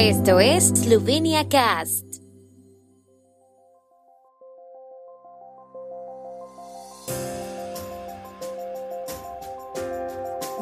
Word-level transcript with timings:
Esto 0.00 0.38
es 0.38 0.68
Slovenia 0.68 1.48
Cast. 1.48 2.04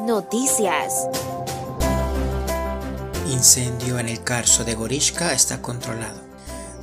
Noticias. 0.07 1.07
Incendio 3.29 3.99
en 3.99 4.09
el 4.09 4.23
Carso 4.23 4.65
de 4.65 4.73
Gorishka 4.73 5.31
está 5.33 5.61
controlado. 5.61 6.19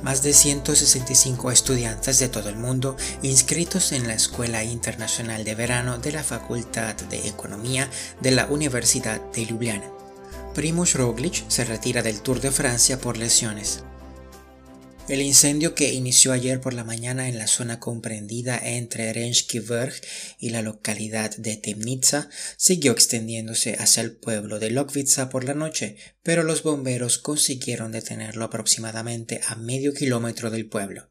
Más 0.01 0.23
de 0.23 0.31
165 0.31 1.51
estudiantes 1.51 2.19
de 2.19 2.29
todo 2.29 2.47
el 2.47 2.55
mundo 2.55 2.95
inscritos 3.21 3.91
en 3.91 4.07
la 4.07 4.13
Escuela 4.13 4.63
Internacional 4.63 5.43
de 5.43 5.55
Verano 5.55 5.97
de 5.97 6.13
la 6.13 6.23
Facultad 6.23 6.95
de 6.95 7.27
Economía 7.27 7.89
de 8.21 8.31
la 8.31 8.45
Universidad 8.45 9.19
de 9.33 9.45
Ljubljana. 9.45 10.04
Primoz 10.55 10.95
Roglic 10.95 11.43
se 11.49 11.65
retira 11.65 12.01
del 12.01 12.21
Tour 12.21 12.39
de 12.39 12.49
Francia 12.49 12.97
por 12.97 13.17
lesiones. 13.17 13.83
El 15.09 15.21
incendio 15.21 15.75
que 15.75 15.91
inició 15.93 16.31
ayer 16.31 16.61
por 16.61 16.73
la 16.73 16.85
mañana 16.85 17.27
en 17.27 17.37
la 17.37 17.47
zona 17.47 17.81
comprendida 17.81 18.57
entre 18.57 19.11
Renski 19.11 19.59
Vrh 19.59 19.93
y 20.39 20.51
la 20.51 20.61
localidad 20.61 21.35
de 21.35 21.57
Temnitsa 21.57 22.29
siguió 22.55 22.93
extendiéndose 22.93 23.75
hacia 23.77 24.01
el 24.01 24.15
pueblo 24.15 24.57
de 24.59 24.71
Lokvitsa 24.71 25.29
por 25.29 25.43
la 25.43 25.55
noche, 25.55 25.97
pero 26.23 26.41
los 26.41 26.63
bomberos 26.63 27.17
consiguieron 27.17 27.91
detenerlo 27.91 28.45
aproximadamente 28.45 29.41
a 29.47 29.55
medio 29.55 29.93
kilómetro 29.93 30.51
del 30.51 30.67
pueblo. 30.69 31.09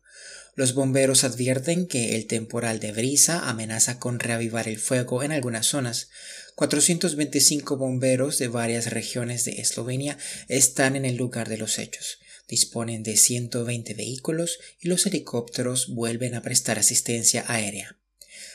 Los 0.57 0.75
bomberos 0.75 1.25
advierten 1.25 1.87
que 1.87 2.15
el 2.15 2.27
temporal 2.27 2.81
de 2.81 2.93
brisa 2.93 3.49
amenaza 3.49 3.99
con 3.99 4.21
reavivar 4.21 4.69
el 4.69 4.79
fuego 4.79 5.23
en 5.23 5.33
algunas 5.33 5.67
zonas. 5.67 6.09
425 6.55 7.77
bomberos 7.77 8.39
de 8.39 8.49
varias 8.49 8.91
regiones 8.91 9.45
de 9.45 9.61
Eslovenia 9.61 10.17
están 10.49 10.97
en 10.97 11.05
el 11.05 11.17
lugar 11.17 11.49
de 11.49 11.59
los 11.59 11.79
hechos 11.79 12.19
disponen 12.49 13.03
de 13.03 13.17
120 13.17 13.95
vehículos 13.95 14.59
y 14.81 14.89
los 14.89 15.07
helicópteros 15.07 15.89
vuelven 15.89 16.35
a 16.35 16.43
prestar 16.43 16.79
asistencia 16.79 17.45
aérea. 17.49 17.97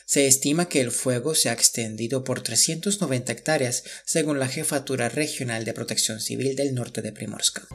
Se 0.05 0.25
estima 0.25 0.69
que 0.69 0.81
el 0.81 0.91
fuego 0.91 1.35
se 1.35 1.49
ha 1.49 1.53
extendido 1.53 2.23
por 2.23 2.41
390 2.41 3.31
hectáreas, 3.31 3.83
según 4.05 4.39
la 4.39 4.47
Jefatura 4.47 5.07
Regional 5.07 5.65
de 5.65 5.73
Protección 5.73 6.19
Civil 6.19 6.55
del 6.55 6.73
norte 6.73 7.01
de 7.01 7.11
Primorska. 7.11 7.67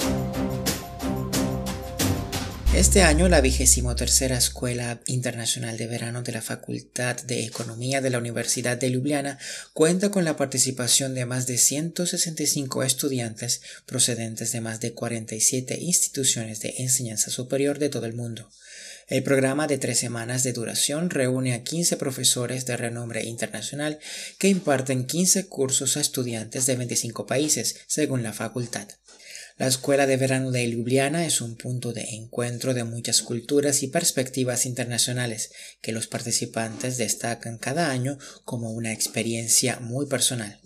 Este 2.74 3.02
año, 3.02 3.28
la 3.28 3.40
vigésimo 3.40 3.94
tercera 3.94 4.36
Escuela 4.36 5.00
Internacional 5.06 5.76
de 5.76 5.86
Verano 5.86 6.24
de 6.24 6.32
la 6.32 6.42
Facultad 6.42 7.14
de 7.22 7.44
Economía 7.44 8.00
de 8.00 8.10
la 8.10 8.18
Universidad 8.18 8.76
de 8.76 8.90
Ljubljana 8.90 9.38
cuenta 9.74 10.10
con 10.10 10.24
la 10.24 10.36
participación 10.36 11.14
de 11.14 11.24
más 11.24 11.46
de 11.46 11.56
165 11.56 12.82
estudiantes 12.82 13.62
procedentes 13.86 14.50
de 14.50 14.60
más 14.60 14.80
de 14.80 14.92
47 14.92 15.78
instituciones 15.80 16.58
de 16.62 16.74
enseñanza 16.78 17.30
superior 17.30 17.78
de 17.78 17.90
todo 17.90 18.06
el 18.06 18.14
mundo. 18.14 18.50
El 19.06 19.22
programa 19.22 19.68
de 19.68 19.78
tres 19.78 20.00
semanas 20.00 20.42
de 20.42 20.52
duración 20.52 21.10
reúne 21.10 21.54
a 21.54 21.62
15 21.62 21.96
profesores 21.96 22.66
de 22.66 22.76
renombre 22.76 23.22
internacional 23.22 24.00
que 24.36 24.48
imparten 24.48 25.06
15 25.06 25.46
cursos 25.46 25.96
a 25.96 26.00
estudiantes 26.00 26.66
de 26.66 26.74
25 26.74 27.24
países, 27.24 27.76
según 27.86 28.24
la 28.24 28.32
facultad. 28.32 28.88
La 29.56 29.68
Escuela 29.68 30.08
de 30.08 30.16
Verano 30.16 30.50
de 30.50 30.66
Ljubljana 30.66 31.24
es 31.24 31.40
un 31.40 31.54
punto 31.54 31.92
de 31.92 32.02
encuentro 32.16 32.74
de 32.74 32.82
muchas 32.82 33.22
culturas 33.22 33.84
y 33.84 33.86
perspectivas 33.86 34.66
internacionales 34.66 35.52
que 35.80 35.92
los 35.92 36.08
participantes 36.08 36.98
destacan 36.98 37.58
cada 37.58 37.92
año 37.92 38.18
como 38.44 38.72
una 38.72 38.92
experiencia 38.92 39.78
muy 39.78 40.06
personal. 40.06 40.60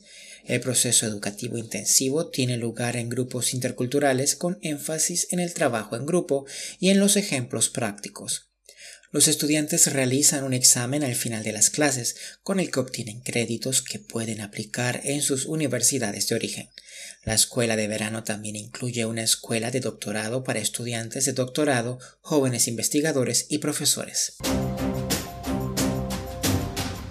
El 0.47 0.62
proceso 0.62 1.05
educativo 1.05 1.58
intensivo 1.58 2.30
tiene 2.30 2.56
lugar 2.56 2.97
en 2.97 3.11
grupos 3.11 3.53
interculturales 3.53 4.34
con 4.36 4.58
énfasis 4.62 5.30
en 5.33 5.41
el 5.41 5.52
trabajo 5.52 5.95
en 5.95 6.06
grupo 6.06 6.47
y 6.80 6.89
en 6.89 6.98
los 6.98 7.19
ejemplos 7.19 7.69
prácticos. 7.69 8.48
Los 9.10 9.26
estudiantes 9.26 9.92
realizan 9.92 10.44
un 10.44 10.52
examen 10.52 11.02
al 11.02 11.14
final 11.14 11.42
de 11.42 11.52
las 11.52 11.70
clases, 11.70 12.16
con 12.42 12.61
el 12.61 12.70
que 12.70 12.80
obtienen 12.80 13.20
créditos 13.20 13.80
que 13.83 13.98
pueden 13.98 14.40
aplicar 14.40 15.00
en 15.05 15.22
sus 15.22 15.46
universidades 15.46 16.28
de 16.28 16.34
origen. 16.34 16.68
La 17.24 17.34
escuela 17.34 17.77
de 17.77 17.88
verano 17.88 18.24
también 18.24 18.56
incluye 18.56 19.06
una 19.06 19.22
escuela 19.22 19.70
de 19.70 19.80
doctorado 19.80 20.44
para 20.44 20.61
estudiantes 20.61 21.24
de 21.24 21.33
doctorado, 21.33 21.98
jóvenes 22.20 22.68
investigadores 22.68 23.46
y 23.48 23.58
profesores. 23.58 24.36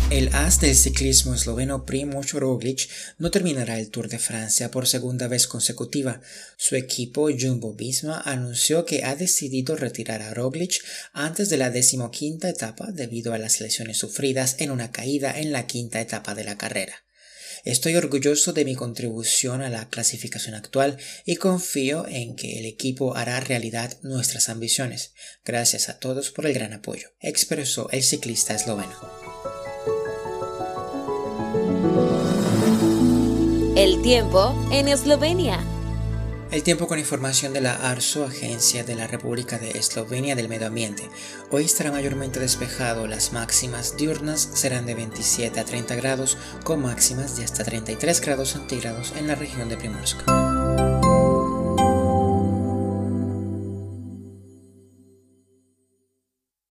El 0.09 0.29
as 0.33 0.61
del 0.61 0.73
ciclismo 0.73 1.35
esloveno 1.35 1.85
Primoz 1.85 2.31
Roglic 2.31 2.89
no 3.17 3.29
terminará 3.29 3.77
el 3.77 3.89
Tour 3.89 4.07
de 4.07 4.19
Francia 4.19 4.71
por 4.71 4.87
segunda 4.87 5.27
vez 5.27 5.47
consecutiva. 5.47 6.21
Su 6.55 6.77
equipo 6.77 7.27
Jumbo 7.37 7.73
Visma 7.73 8.21
anunció 8.21 8.85
que 8.85 9.03
ha 9.03 9.17
decidido 9.17 9.75
retirar 9.75 10.21
a 10.21 10.33
Roglic 10.33 10.81
antes 11.11 11.49
de 11.49 11.57
la 11.57 11.71
decimoquinta 11.71 12.47
etapa 12.47 12.89
debido 12.93 13.33
a 13.33 13.37
las 13.37 13.59
lesiones 13.59 13.97
sufridas 13.97 14.55
en 14.59 14.71
una 14.71 14.93
caída 14.93 15.37
en 15.37 15.51
la 15.51 15.67
quinta 15.67 15.99
etapa 15.99 16.35
de 16.35 16.45
la 16.45 16.57
carrera. 16.57 17.03
Estoy 17.65 17.97
orgulloso 17.97 18.53
de 18.53 18.63
mi 18.63 18.75
contribución 18.75 19.61
a 19.61 19.69
la 19.69 19.89
clasificación 19.89 20.55
actual 20.55 20.97
y 21.25 21.35
confío 21.35 22.07
en 22.07 22.37
que 22.37 22.59
el 22.59 22.65
equipo 22.65 23.17
hará 23.17 23.41
realidad 23.41 23.97
nuestras 24.03 24.47
ambiciones. 24.47 25.11
Gracias 25.43 25.89
a 25.89 25.99
todos 25.99 26.31
por 26.31 26.45
el 26.45 26.53
gran 26.53 26.71
apoyo, 26.71 27.09
expresó 27.19 27.89
el 27.91 28.03
ciclista 28.03 28.55
esloveno. 28.55 29.36
El 33.75 34.01
tiempo 34.01 34.55
en 34.71 34.87
Eslovenia. 34.87 35.59
El 36.49 36.63
tiempo 36.63 36.87
con 36.87 36.97
información 36.97 37.51
de 37.53 37.61
la 37.61 37.75
ARSO, 37.75 38.25
Agencia 38.25 38.83
de 38.83 38.95
la 38.95 39.05
República 39.05 39.59
de 39.59 39.71
Eslovenia 39.71 40.35
del 40.35 40.47
Medio 40.47 40.67
Ambiente. 40.67 41.09
Hoy 41.51 41.65
estará 41.65 41.91
mayormente 41.91 42.39
despejado. 42.39 43.05
Las 43.05 43.33
máximas 43.33 43.97
diurnas 43.97 44.49
serán 44.53 44.85
de 44.85 44.95
27 44.95 45.59
a 45.59 45.65
30 45.65 45.95
grados, 45.95 46.37
con 46.63 46.81
máximas 46.81 47.35
de 47.37 47.43
hasta 47.43 47.63
33 47.63 48.21
grados 48.21 48.49
centígrados 48.49 49.13
en 49.17 49.27
la 49.27 49.35
región 49.35 49.67
de 49.67 49.77
Primorska. 49.77 50.96